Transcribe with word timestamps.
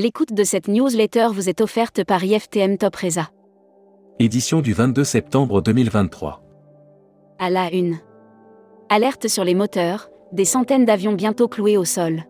L'écoute 0.00 0.32
de 0.32 0.44
cette 0.44 0.68
newsletter 0.68 1.26
vous 1.32 1.48
est 1.48 1.60
offerte 1.60 2.04
par 2.04 2.22
IFTM 2.22 2.78
Top 2.78 2.94
Reza. 2.94 3.30
Édition 4.20 4.60
du 4.60 4.72
22 4.72 5.02
septembre 5.02 5.60
2023. 5.60 6.40
À 7.40 7.50
la 7.50 7.74
une. 7.74 7.98
Alerte 8.90 9.26
sur 9.26 9.42
les 9.42 9.56
moteurs, 9.56 10.08
des 10.30 10.44
centaines 10.44 10.84
d'avions 10.84 11.14
bientôt 11.14 11.48
cloués 11.48 11.76
au 11.76 11.84
sol. 11.84 12.22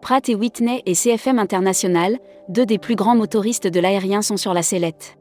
Pratt 0.00 0.26
et 0.30 0.34
Whitney 0.34 0.82
et 0.86 0.94
CFM 0.94 1.38
International, 1.38 2.18
deux 2.48 2.64
des 2.64 2.78
plus 2.78 2.96
grands 2.96 3.16
motoristes 3.16 3.66
de 3.66 3.80
l'aérien 3.80 4.22
sont 4.22 4.38
sur 4.38 4.54
la 4.54 4.62
sellette. 4.62 5.18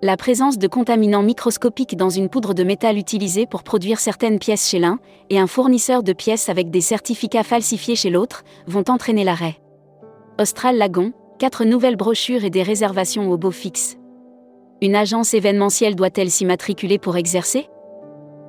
La 0.00 0.16
présence 0.16 0.56
de 0.56 0.68
contaminants 0.68 1.22
microscopiques 1.22 1.98
dans 1.98 2.08
une 2.08 2.30
poudre 2.30 2.54
de 2.54 2.64
métal 2.64 2.96
utilisée 2.96 3.44
pour 3.44 3.62
produire 3.62 4.00
certaines 4.00 4.38
pièces 4.38 4.66
chez 4.66 4.78
l'un, 4.78 5.00
et 5.28 5.38
un 5.38 5.48
fournisseur 5.48 6.02
de 6.02 6.14
pièces 6.14 6.48
avec 6.48 6.70
des 6.70 6.80
certificats 6.80 7.42
falsifiés 7.42 7.94
chez 7.94 8.08
l'autre, 8.08 8.42
vont 8.66 8.84
entraîner 8.88 9.24
l'arrêt. 9.24 9.60
Austral 10.40 10.76
Lagon, 10.78 11.12
quatre 11.40 11.64
nouvelles 11.64 11.96
brochures 11.96 12.44
et 12.44 12.50
des 12.50 12.62
réservations 12.62 13.28
au 13.28 13.36
beau 13.36 13.50
fixe. 13.50 13.96
Une 14.80 14.94
agence 14.94 15.34
événementielle 15.34 15.96
doit-elle 15.96 16.30
s'y 16.30 16.44
matriculer 16.44 17.00
pour 17.00 17.16
exercer? 17.16 17.66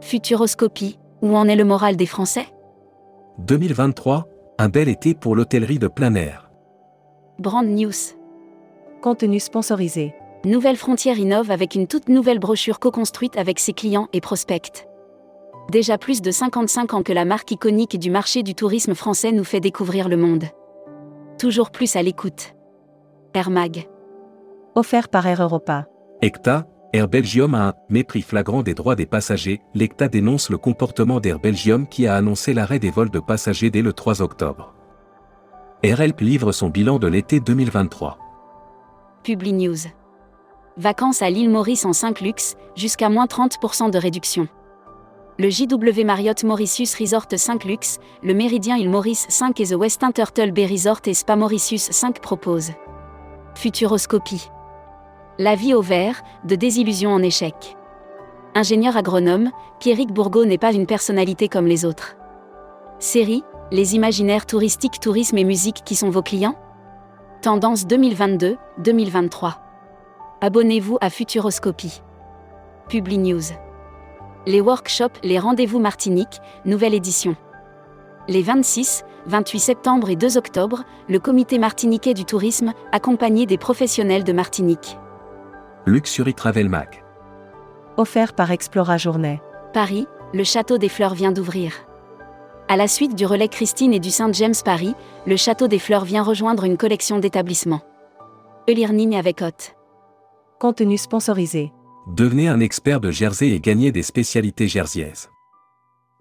Futuroscopie, 0.02 1.00
où 1.24 1.36
en 1.36 1.48
est 1.48 1.56
le 1.56 1.66
moral 1.66 1.96
des 1.96 2.06
Français? 2.06 2.46
2023, 3.40 4.28
un 4.60 4.70
bel 4.70 4.88
été 4.88 5.16
pour 5.16 5.36
l'hôtellerie 5.36 5.80
de 5.80 5.88
plein 5.88 6.14
air. 6.14 6.52
Brand 7.40 7.66
News. 7.66 8.14
Contenu 9.02 9.40
sponsorisé. 9.40 10.14
Nouvelle 10.46 10.78
Frontière 10.78 11.18
innove 11.18 11.50
avec 11.50 11.74
une 11.74 11.88
toute 11.88 12.08
nouvelle 12.08 12.40
brochure 12.40 12.80
co-construite 12.80 13.36
avec 13.36 13.58
ses 13.58 13.74
clients 13.74 14.10
et 14.14 14.22
prospects. 14.22 14.86
Déjà 15.72 15.98
plus 15.98 16.22
de 16.22 16.30
55 16.30 16.94
ans 16.94 17.02
que 17.02 17.14
la 17.14 17.26
marque 17.26 17.50
iconique 17.50 17.98
du 17.98 18.12
marché 18.12 18.44
du 18.44 18.54
tourisme 18.54 18.94
français 18.94 19.32
nous 19.32 19.44
fait 19.44 19.60
découvrir 19.60 20.08
le 20.08 20.18
monde. 20.18 20.46
Toujours 21.40 21.72
plus 21.72 21.96
à 21.96 22.02
l'écoute. 22.02 22.54
Air 23.34 23.50
Mag. 23.50 23.88
Offert 24.76 25.08
par 25.08 25.26
Air 25.26 25.42
Europa. 25.42 25.86
ECTA, 26.22 26.68
Air 26.92 27.08
Belgium 27.08 27.56
a 27.56 27.70
un 27.70 27.74
mépris 27.88 28.22
flagrant 28.22 28.62
des 28.62 28.74
droits 28.74 28.98
des 28.98 29.06
passagers. 29.06 29.62
L'ECTA 29.74 30.10
dénonce 30.10 30.50
le 30.50 30.58
comportement 30.58 31.22
d'Air 31.22 31.40
Belgium 31.40 31.88
qui 31.88 32.08
a 32.08 32.16
annoncé 32.18 32.54
l'arrêt 32.54 32.80
des 32.80 32.90
vols 32.90 33.10
de 33.10 33.22
passagers 33.22 33.70
dès 33.70 33.82
le 33.82 33.94
3 33.94 34.22
octobre. 34.22 34.74
AirHelp 35.82 36.20
livre 36.20 36.52
son 36.52 36.68
bilan 36.68 37.00
de 37.00 37.08
l'été 37.08 37.40
2023. 37.40 38.18
Publi 39.24 39.54
News. 39.54 39.78
Vacances 40.76 41.22
à 41.22 41.30
l'île 41.30 41.50
Maurice 41.50 41.86
en 41.86 41.94
5 41.94 42.20
luxe, 42.20 42.56
jusqu'à 42.76 43.08
moins 43.08 43.28
30% 43.28 43.92
de 43.92 43.98
réduction. 43.98 44.50
Le 45.40 45.50
JW 45.50 46.04
Marriott 46.04 46.44
Mauritius 46.44 46.94
Resort 46.96 47.28
5 47.34 47.64
Luxe, 47.64 48.00
le 48.22 48.34
Méridien 48.34 48.76
île 48.76 48.90
Maurice 48.90 49.26
5 49.30 49.58
et 49.62 49.68
The 49.68 49.76
Westin 49.76 50.12
Turtle 50.12 50.52
Bay 50.52 50.66
Resort 50.66 51.00
et 51.06 51.14
Spa 51.14 51.38
Mauritius 51.38 51.92
5 51.92 52.20
proposent. 52.20 52.74
Futuroscopie. 53.56 54.50
La 55.38 55.56
vie 55.56 55.74
au 55.74 55.82
vert, 55.82 56.22
de 56.44 56.56
désillusion 56.56 57.12
en 57.12 57.24
échec. 57.24 57.78
Ingénieur 58.54 58.98
agronome, 58.98 59.52
Pierrick 59.80 60.12
Bourgault 60.12 60.44
n'est 60.44 60.58
pas 60.58 60.74
une 60.74 60.86
personnalité 60.86 61.48
comme 61.48 61.68
les 61.68 61.86
autres. 61.86 62.18
Série, 63.00 63.46
les 63.72 63.96
imaginaires 63.96 64.46
touristiques, 64.46 65.00
tourisme 65.00 65.38
et 65.38 65.46
musique 65.46 65.84
qui 65.86 65.96
sont 65.96 66.10
vos 66.10 66.22
clients? 66.22 66.60
Tendance 67.42 67.86
2022-2023. 67.86 69.54
Abonnez-vous 70.42 70.98
à 71.00 71.10
Futuroscopie. 71.10 72.02
Publi 72.90 73.20
News. 73.20 73.54
Les 74.48 74.62
workshops, 74.62 75.20
les 75.24 75.38
rendez-vous 75.38 75.80
Martinique, 75.80 76.40
nouvelle 76.66 76.94
édition. 76.94 77.36
Les 78.28 78.42
26, 78.42 79.04
28 79.26 79.60
septembre 79.60 80.10
et 80.10 80.16
2 80.16 80.38
octobre, 80.38 80.84
le 81.10 81.20
comité 81.20 81.60
martiniquais 81.60 82.14
du 82.14 82.26
tourisme, 82.26 82.74
accompagné 82.92 83.46
des 83.46 83.58
professionnels 83.58 84.24
de 84.24 84.32
Martinique. 84.32 84.98
Luxury 85.86 86.34
Travel 86.34 86.70
Mac. 86.70 87.04
Offert 87.98 88.34
par 88.34 88.52
Explora 88.52 88.98
Journée. 88.98 89.42
Paris, 89.74 90.08
le 90.34 90.44
Château 90.44 90.78
des 90.78 90.90
Fleurs 90.90 91.16
vient 91.16 91.32
d'ouvrir. 91.32 91.74
À 92.70 92.78
la 92.78 92.88
suite 92.88 93.16
du 93.16 93.26
relais 93.26 93.50
Christine 93.50 93.94
et 93.94 94.00
du 94.00 94.10
Saint 94.12 94.32
James 94.32 94.54
Paris, 94.64 94.96
le 95.26 95.36
Château 95.36 95.68
des 95.68 95.80
Fleurs 95.80 96.06
vient 96.06 96.24
rejoindre 96.24 96.64
une 96.64 96.78
collection 96.78 97.20
d'établissements. 97.20 97.82
Elirning 98.68 99.16
avec 99.16 99.42
Hôte. 99.42 99.76
Contenu 100.60 100.98
sponsorisé. 100.98 101.74
Devenez 102.16 102.48
un 102.48 102.60
expert 102.60 103.00
de 103.00 103.12
Jersey 103.12 103.50
et 103.50 103.60
gagnez 103.60 103.92
des 103.92 104.02
spécialités 104.02 104.68
jerseyaises. 104.68 105.30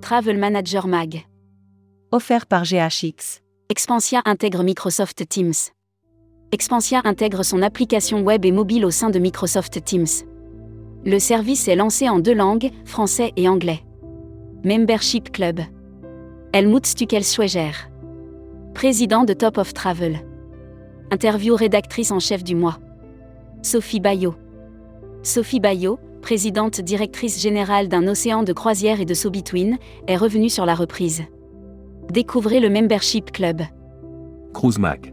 Travel 0.03 0.37
Manager 0.37 0.87
Mag. 0.87 1.25
Offert 2.13 2.47
par 2.47 2.65
GHX. 2.65 3.41
Expansia 3.71 4.21
intègre 4.27 4.63
Microsoft 4.63 5.27
Teams. 5.27 5.55
Expansia 6.53 7.01
intègre 7.05 7.43
son 7.43 7.63
application 7.63 8.21
web 8.21 8.45
et 8.45 8.53
mobile 8.53 8.85
au 8.85 8.91
sein 8.91 9.09
de 9.09 9.19
Microsoft 9.19 9.83
Teams. 9.83 10.27
Le 11.07 11.19
service 11.19 11.69
est 11.69 11.77
lancé 11.77 12.07
en 12.09 12.19
deux 12.19 12.35
langues, 12.35 12.71
français 12.85 13.33
et 13.37 13.49
anglais. 13.49 13.81
Membership 14.65 15.33
Club. 15.33 15.61
Helmut 16.53 16.87
Stuckel-Schweger. 16.87 17.89
Président 18.75 19.25
de 19.25 19.33
Top 19.33 19.57
of 19.57 19.73
Travel. 19.73 20.21
Interview 21.11 21.57
rédactrice 21.57 22.11
en 22.11 22.21
chef 22.21 22.45
du 22.45 22.55
mois. 22.55 22.79
Sophie 23.63 24.01
Bayot. 24.01 24.35
Sophie 25.23 25.61
Bayot, 25.61 25.99
présidente 26.23 26.81
directrice 26.81 27.41
générale 27.41 27.89
d'un 27.89 28.07
océan 28.07 28.43
de 28.43 28.53
croisière 28.53 29.01
et 29.01 29.05
de 29.05 29.15
Sobitwin, 29.15 29.77
est 30.07 30.17
revenue 30.17 30.49
sur 30.49 30.65
la 30.65 30.75
reprise. 30.75 31.25
Découvrez 32.11 32.61
le 32.61 32.71
Membership 32.71 33.33
Club. 33.33 33.63
Cruise 34.55 34.79
Mac. 34.79 35.13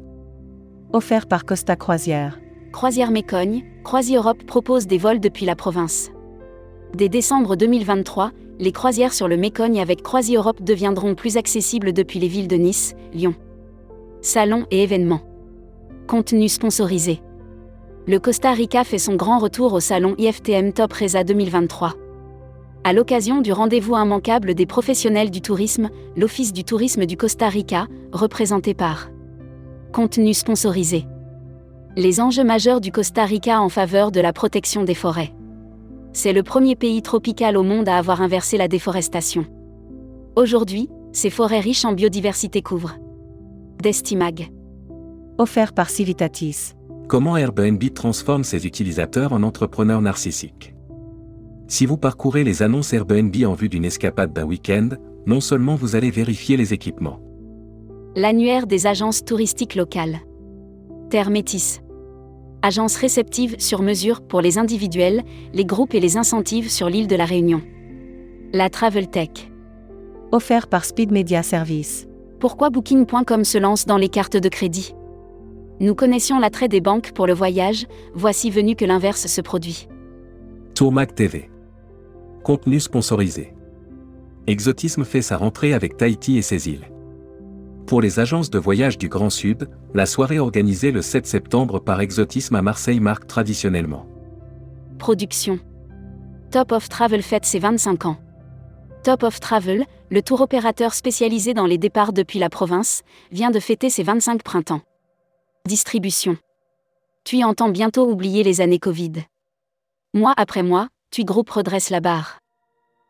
Offert 0.94 1.28
par 1.28 1.44
Costa 1.46 1.76
Croisière. 1.76 2.40
Croisière 2.72 3.12
Mécogne, 3.12 3.64
Croisi 3.84 4.16
Europe 4.16 4.44
propose 4.46 4.88
des 4.88 4.98
vols 4.98 5.20
depuis 5.20 5.46
la 5.46 5.56
province. 5.56 6.12
Dès 6.94 7.10
décembre 7.10 7.56
2023, 7.56 8.32
les 8.60 8.72
croisières 8.72 9.14
sur 9.14 9.28
le 9.28 9.38
Mécogne 9.38 9.82
avec 9.82 10.02
Croisi 10.04 10.36
Europe 10.36 10.62
deviendront 10.62 11.16
plus 11.16 11.36
accessibles 11.36 11.94
depuis 11.94 12.20
les 12.20 12.28
villes 12.28 12.48
de 12.48 12.56
Nice, 12.56 12.96
Lyon. 13.14 13.36
Salons 14.22 14.66
et 14.72 14.84
événements. 14.84 15.22
Contenu 16.08 16.48
sponsorisé. 16.48 17.22
Le 18.08 18.20
Costa 18.20 18.52
Rica 18.52 18.84
fait 18.84 19.00
son 19.00 19.16
grand 19.16 19.40
retour 19.40 19.74
au 19.74 19.80
salon 19.80 20.14
IFTM 20.20 20.74
Top 20.74 20.94
Reza 20.94 21.24
2023. 21.24 21.96
À 22.84 22.94
l'occasion 22.94 23.42
du 23.42 23.52
rendez-vous 23.52 23.96
immanquable 23.96 24.54
des 24.54 24.68
professionnels 24.68 25.32
du 25.32 25.42
tourisme, 25.42 25.90
l'Office 26.16 26.54
du 26.54 26.64
tourisme 26.64 27.08
du 27.08 27.18
Costa 27.18 27.50
Rica, 27.50 27.88
représenté 28.12 28.76
par 28.76 29.10
Contenu 29.92 30.36
sponsorisé. 30.36 31.08
Les 31.96 32.22
enjeux 32.22 32.44
majeurs 32.44 32.80
du 32.80 32.92
Costa 32.92 33.26
Rica 33.26 33.60
en 33.60 33.70
faveur 33.70 34.12
de 34.12 34.20
la 34.22 34.34
protection 34.34 34.84
des 34.84 34.94
forêts. 34.94 35.34
C'est 36.14 36.34
le 36.34 36.44
premier 36.44 36.76
pays 36.76 37.02
tropical 37.02 37.58
au 37.58 37.64
monde 37.64 37.90
à 37.90 37.98
avoir 37.98 38.22
inversé 38.22 38.56
la 38.56 38.68
déforestation. 38.68 39.48
Aujourd'hui, 40.36 40.92
ces 41.12 41.32
forêts 41.32 41.60
riches 41.60 41.86
en 41.86 41.94
biodiversité 41.94 42.62
couvrent. 42.62 43.00
Destimag. 43.82 44.52
Offert 45.40 45.74
par 45.74 45.90
Civitatis. 45.90 46.76
Comment 47.08 47.38
Airbnb 47.38 47.84
transforme 47.94 48.44
ses 48.44 48.66
utilisateurs 48.66 49.32
en 49.32 49.44
entrepreneurs 49.44 50.02
narcissiques? 50.02 50.74
Si 51.68 51.86
vous 51.86 51.98
parcourez 51.98 52.44
les 52.44 52.64
annonces 52.64 52.94
Airbnb 52.94 53.36
en 53.46 53.54
vue 53.54 53.70
d'une 53.70 53.86
escapade 53.86 54.34
d'un 54.34 54.44
week-end, 54.44 54.90
non 55.28 55.40
seulement 55.40 55.76
vous 55.76 55.96
allez 55.96 56.10
vérifier 56.10 56.58
les 56.58 56.74
équipements. 56.74 57.20
L'annuaire 58.16 58.66
des 58.66 58.88
agences 58.88 59.24
touristiques 59.24 59.76
locales. 59.76 60.20
Terre 61.12 61.30
Métis. 61.30 61.82
Agence 62.64 62.96
réceptive 62.96 63.56
sur 63.60 63.84
mesure 63.84 64.22
pour 64.22 64.42
les 64.42 64.58
individuels, 64.58 65.22
les 65.54 65.66
groupes 65.66 65.94
et 65.94 66.00
les 66.00 66.18
incentives 66.18 66.72
sur 66.72 66.90
l'île 66.90 67.08
de 67.08 67.16
la 67.16 67.26
Réunion. 67.26 67.62
La 68.52 68.72
Travel 68.72 69.10
Tech. 69.10 69.52
Offert 70.32 70.68
par 70.68 70.86
Speed 70.86 71.12
Media 71.12 71.44
Service. 71.44 72.08
Pourquoi 72.40 72.72
Booking.com 72.72 73.44
se 73.44 73.60
lance 73.60 73.86
dans 73.86 73.98
les 73.98 74.10
cartes 74.10 74.38
de 74.38 74.50
crédit? 74.50 74.96
Nous 75.80 75.94
connaissions 75.94 76.40
l'attrait 76.40 76.70
des 76.70 76.80
banques 76.80 77.12
pour 77.12 77.28
le 77.28 77.34
voyage, 77.34 77.86
voici 78.14 78.50
venu 78.50 78.76
que 78.76 78.86
l'inverse 78.86 79.28
se 79.28 79.42
produit. 79.42 79.88
Tourmac 80.74 81.16
TV. 81.16 81.50
Contenu 82.44 82.80
sponsorisé. 82.80 83.54
Exotisme 84.48 85.04
fait 85.04 85.22
sa 85.22 85.38
rentrée 85.38 85.74
avec 85.74 85.98
Tahiti 85.98 86.38
et 86.38 86.42
ses 86.42 86.70
îles. 86.70 86.88
Pour 87.88 88.02
les 88.02 88.20
agences 88.20 88.50
de 88.50 88.58
voyage 88.58 88.98
du 88.98 89.10
Grand 89.10 89.30
Sud, 89.30 89.70
la 89.94 90.06
soirée 90.06 90.40
organisée 90.40 90.92
le 90.92 91.02
7 91.02 91.28
septembre 91.28 91.80
par 91.80 92.00
Exotisme 92.02 92.56
à 92.56 92.62
Marseille 92.62 93.00
marque 93.00 93.28
traditionnellement. 93.28 94.06
Production. 94.98 95.60
Top 96.52 96.72
of 96.72 96.88
Travel 96.88 97.22
fête 97.22 97.46
ses 97.46 97.60
25 97.60 98.06
ans. 98.06 98.18
Top 99.04 99.24
of 99.24 99.40
Travel, 99.40 99.86
le 100.10 100.22
tour 100.22 100.42
opérateur 100.42 100.94
spécialisé 100.94 101.54
dans 101.54 101.66
les 101.66 101.78
départs 101.78 102.14
depuis 102.14 102.40
la 102.40 102.50
province, 102.50 103.04
vient 103.32 103.52
de 103.52 103.60
fêter 103.60 103.90
ses 103.90 104.04
25 104.04 104.42
printemps. 104.42 104.82
Distribution. 105.68 106.38
Tu 107.24 107.44
entends 107.44 107.70
bientôt 107.70 108.08
oublier 108.08 108.44
les 108.44 108.62
années 108.62 108.78
Covid. 108.78 109.14
Mois 110.14 110.36
après 110.38 110.62
mois, 110.62 110.90
TUI 111.10 111.26
Group 111.26 111.50
redresse 111.50 111.90
la 111.90 112.02
barre. 112.02 112.38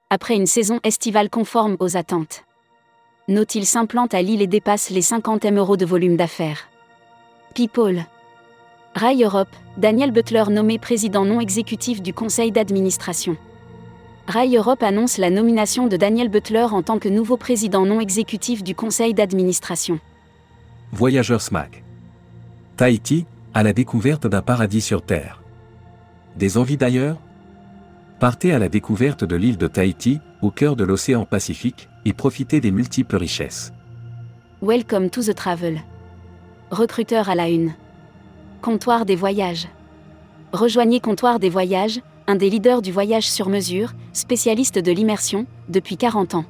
Après 0.10 0.38
une 0.38 0.46
saison 0.46 0.80
estivale 0.86 1.30
conforme 1.30 1.76
aux 1.82 1.98
attentes. 1.98 2.46
Nautil 3.28 3.66
s'implante 3.66 4.14
à 4.14 4.22
Lille 4.22 4.42
et 4.42 4.48
dépasse 4.48 4.90
les 4.90 5.02
50 5.02 5.44
M 5.44 5.58
euros 5.58 5.76
de 5.76 5.86
volume 5.86 6.16
d'affaires. 6.16 6.70
People. 7.56 8.06
Rail 8.96 9.26
Europe, 9.26 9.54
Daniel 9.76 10.12
Butler 10.12 10.46
nommé 10.50 10.80
président 10.80 11.26
non 11.26 11.42
exécutif 11.42 12.02
du 12.02 12.14
conseil 12.14 12.54
d'administration. 12.54 13.36
Rail 14.28 14.56
Europe 14.56 14.82
annonce 14.82 15.18
la 15.18 15.30
nomination 15.30 15.88
de 15.88 15.98
Daniel 15.98 16.30
Butler 16.30 16.68
en 16.72 16.84
tant 16.84 17.00
que 17.00 17.10
nouveau 17.10 17.36
président 17.36 17.86
non 17.86 18.00
exécutif 18.00 18.64
du 18.64 18.76
conseil 18.76 19.14
d'administration. 19.14 20.00
Voyageurs 20.94 21.42
SMAC. 21.42 21.85
Tahiti, 22.78 23.26
à 23.54 23.64
la 23.64 23.72
découverte 23.72 24.28
d'un 24.28 24.42
paradis 24.42 24.82
sur 24.82 25.02
Terre. 25.02 25.42
Des 26.36 26.58
envies 26.58 26.76
d'ailleurs? 26.76 27.16
Partez 28.20 28.52
à 28.52 28.60
la 28.60 28.68
découverte 28.68 29.24
de 29.24 29.38
l'île 29.38 29.58
de 29.58 29.68
Tahiti, 29.68 30.20
au 30.42 30.52
cœur 30.52 30.76
de 30.76 30.84
l'océan 30.84 31.24
Pacifique, 31.24 31.88
et 32.04 32.12
profitez 32.12 32.60
des 32.60 32.72
multiples 32.72 33.16
richesses. 33.16 33.72
Welcome 34.62 35.10
to 35.10 35.22
the 35.22 35.34
travel. 35.34 35.80
Recruteur 36.70 37.30
à 37.30 37.36
la 37.36 37.48
une. 37.48 37.76
Comptoir 38.62 39.06
des 39.06 39.16
voyages. 39.16 39.70
Rejoignez 40.52 41.00
Comptoir 41.00 41.40
des 41.40 41.50
voyages, 41.50 42.02
un 42.28 42.36
des 42.36 42.50
leaders 42.50 42.82
du 42.82 42.92
voyage 42.92 43.30
sur 43.30 43.48
mesure, 43.48 43.94
spécialiste 44.12 44.80
de 44.80 44.92
l'immersion, 44.92 45.46
depuis 45.70 45.96
40 45.96 46.36
ans. 46.36 46.46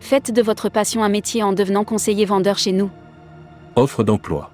Faites 0.00 0.32
de 0.32 0.40
votre 0.40 0.70
passion 0.70 1.04
un 1.04 1.10
métier 1.10 1.42
en 1.42 1.52
devenant 1.52 1.84
conseiller 1.84 2.24
vendeur 2.24 2.56
chez 2.56 2.72
nous. 2.72 2.90
Offre 3.76 4.04
d'emploi. 4.04 4.53